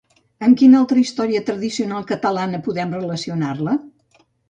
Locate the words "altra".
0.83-1.01